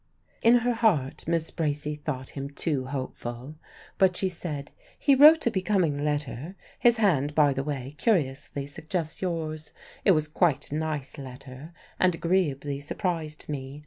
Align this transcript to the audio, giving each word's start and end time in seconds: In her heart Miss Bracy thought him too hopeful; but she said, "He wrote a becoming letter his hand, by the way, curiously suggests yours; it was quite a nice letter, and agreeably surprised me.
In 0.41 0.55
her 0.55 0.73
heart 0.73 1.27
Miss 1.27 1.51
Bracy 1.51 1.93
thought 1.93 2.29
him 2.29 2.49
too 2.49 2.87
hopeful; 2.87 3.57
but 3.99 4.17
she 4.17 4.29
said, 4.29 4.71
"He 4.97 5.13
wrote 5.13 5.45
a 5.45 5.51
becoming 5.51 6.03
letter 6.03 6.55
his 6.79 6.97
hand, 6.97 7.35
by 7.35 7.53
the 7.53 7.63
way, 7.63 7.93
curiously 7.99 8.65
suggests 8.65 9.21
yours; 9.21 9.73
it 10.03 10.13
was 10.13 10.27
quite 10.27 10.71
a 10.71 10.75
nice 10.75 11.19
letter, 11.19 11.71
and 11.99 12.15
agreeably 12.15 12.79
surprised 12.79 13.47
me. 13.47 13.79